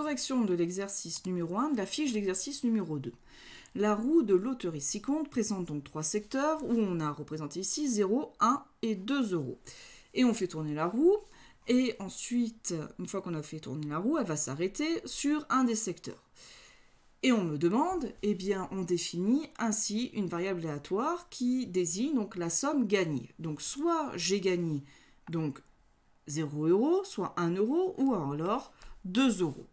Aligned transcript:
correction 0.00 0.46
de 0.46 0.54
l'exercice 0.54 1.26
numéro 1.26 1.58
1 1.58 1.72
de 1.72 1.76
la 1.76 1.84
fiche 1.84 2.14
d'exercice 2.14 2.64
numéro 2.64 2.98
2. 2.98 3.12
La 3.74 3.94
roue 3.94 4.22
de 4.22 4.34
loterie 4.34 5.02
compte 5.04 5.28
présente 5.28 5.66
donc 5.66 5.84
trois 5.84 6.02
secteurs 6.02 6.64
où 6.64 6.72
on 6.72 7.00
a 7.00 7.10
représenté 7.10 7.60
ici 7.60 7.86
0, 7.86 8.32
1 8.40 8.64
et 8.80 8.94
2 8.94 9.34
euros. 9.34 9.58
Et 10.14 10.24
on 10.24 10.32
fait 10.32 10.46
tourner 10.46 10.72
la 10.72 10.86
roue 10.86 11.18
et 11.68 11.96
ensuite, 11.98 12.72
une 12.98 13.06
fois 13.06 13.20
qu'on 13.20 13.34
a 13.34 13.42
fait 13.42 13.60
tourner 13.60 13.88
la 13.88 13.98
roue, 13.98 14.16
elle 14.16 14.24
va 14.24 14.36
s'arrêter 14.36 15.02
sur 15.04 15.44
un 15.50 15.64
des 15.64 15.74
secteurs. 15.74 16.30
Et 17.22 17.30
on 17.30 17.44
me 17.44 17.58
demande, 17.58 18.10
eh 18.22 18.34
bien, 18.34 18.70
on 18.72 18.80
définit 18.80 19.50
ainsi 19.58 20.06
une 20.14 20.28
variable 20.28 20.60
aléatoire 20.60 21.28
qui 21.28 21.66
désigne 21.66 22.14
donc 22.14 22.36
la 22.36 22.48
somme 22.48 22.86
gagnée. 22.86 23.34
Donc, 23.38 23.60
soit 23.60 24.12
j'ai 24.16 24.40
gagné 24.40 24.82
donc 25.28 25.60
0 26.30 26.66
euros, 26.66 27.04
soit 27.04 27.34
1 27.36 27.56
euro, 27.56 27.94
ou 27.98 28.14
alors 28.14 28.72
2 29.04 29.42
euros. 29.42 29.66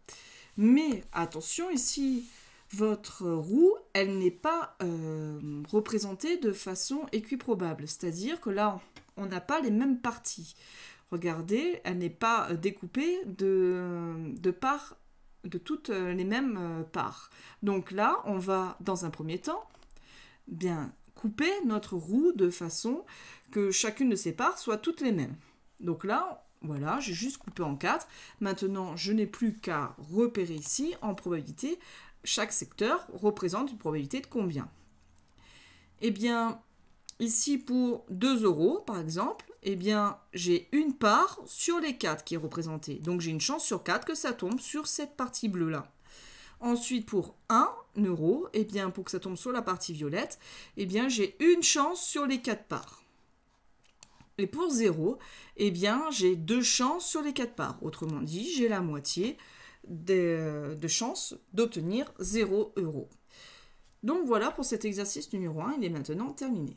Mais 0.56 1.04
attention, 1.12 1.70
ici, 1.70 2.28
votre 2.72 3.26
roue, 3.26 3.74
elle 3.92 4.18
n'est 4.18 4.30
pas 4.30 4.76
euh, 4.82 5.62
représentée 5.70 6.36
de 6.36 6.52
façon 6.52 7.06
équiprobable. 7.12 7.86
C'est-à-dire 7.86 8.40
que 8.40 8.50
là, 8.50 8.80
on 9.16 9.26
n'a 9.26 9.40
pas 9.40 9.60
les 9.60 9.70
mêmes 9.70 9.98
parties. 9.98 10.54
Regardez, 11.10 11.80
elle 11.84 11.98
n'est 11.98 12.10
pas 12.10 12.52
découpée 12.52 13.24
de, 13.24 14.34
de 14.38 14.50
parts 14.50 14.96
de 15.44 15.58
toutes 15.58 15.90
euh, 15.90 16.12
les 16.12 16.24
mêmes 16.24 16.58
euh, 16.58 16.82
parts. 16.82 17.30
Donc 17.62 17.90
là, 17.90 18.20
on 18.24 18.38
va, 18.38 18.76
dans 18.80 19.04
un 19.04 19.10
premier 19.10 19.38
temps, 19.38 19.64
bien 20.46 20.92
couper 21.14 21.50
notre 21.64 21.96
roue 21.96 22.32
de 22.32 22.50
façon 22.50 23.04
que 23.50 23.70
chacune 23.70 24.10
de 24.10 24.16
ces 24.16 24.32
parts 24.32 24.58
soit 24.58 24.76
toutes 24.76 25.00
les 25.00 25.12
mêmes. 25.12 25.36
Donc 25.80 26.04
là, 26.04 26.47
voilà, 26.62 26.98
j'ai 27.00 27.14
juste 27.14 27.38
coupé 27.38 27.62
en 27.62 27.76
quatre. 27.76 28.08
Maintenant, 28.40 28.96
je 28.96 29.12
n'ai 29.12 29.26
plus 29.26 29.54
qu'à 29.54 29.94
repérer 30.12 30.54
ici, 30.54 30.94
en 31.02 31.14
probabilité, 31.14 31.78
chaque 32.24 32.52
secteur 32.52 33.06
représente 33.12 33.70
une 33.70 33.78
probabilité 33.78 34.20
de 34.20 34.26
combien 34.26 34.68
Eh 36.00 36.10
bien, 36.10 36.60
ici 37.20 37.58
pour 37.58 38.04
2 38.10 38.44
euros, 38.44 38.80
par 38.86 38.98
exemple, 38.98 39.46
eh 39.62 39.76
bien, 39.76 40.18
j'ai 40.32 40.68
une 40.72 40.94
part 40.94 41.40
sur 41.46 41.78
les 41.80 41.96
4 41.96 42.24
qui 42.24 42.34
est 42.34 42.38
représentée. 42.38 42.96
Donc, 42.96 43.20
j'ai 43.20 43.30
une 43.30 43.40
chance 43.40 43.64
sur 43.64 43.82
4 43.82 44.04
que 44.04 44.14
ça 44.14 44.32
tombe 44.32 44.60
sur 44.60 44.86
cette 44.86 45.16
partie 45.16 45.48
bleue-là. 45.48 45.90
Ensuite, 46.60 47.06
pour 47.06 47.36
1 47.50 47.70
euro, 47.98 48.48
eh 48.52 48.64
bien, 48.64 48.90
pour 48.90 49.04
que 49.04 49.12
ça 49.12 49.20
tombe 49.20 49.36
sur 49.36 49.52
la 49.52 49.62
partie 49.62 49.92
violette, 49.92 50.38
eh 50.76 50.86
bien, 50.86 51.08
j'ai 51.08 51.36
une 51.40 51.62
chance 51.62 52.02
sur 52.02 52.26
les 52.26 52.40
4 52.40 52.64
parts. 52.64 53.02
Et 54.38 54.46
pour 54.46 54.70
0, 54.70 55.18
eh 55.56 55.70
bien, 55.70 56.10
j'ai 56.10 56.36
deux 56.36 56.62
chances 56.62 57.06
sur 57.06 57.22
les 57.22 57.32
4 57.32 57.54
parts. 57.54 57.78
Autrement 57.82 58.22
dit, 58.22 58.48
j'ai 58.54 58.68
la 58.68 58.80
moitié 58.80 59.36
de, 59.88 60.76
de 60.80 60.88
chances 60.88 61.34
d'obtenir 61.52 62.12
0 62.20 62.72
euro. 62.76 63.08
Donc 64.04 64.24
voilà 64.26 64.52
pour 64.52 64.64
cet 64.64 64.84
exercice 64.84 65.32
numéro 65.32 65.60
1, 65.60 65.74
il 65.78 65.84
est 65.84 65.90
maintenant 65.90 66.32
terminé. 66.32 66.76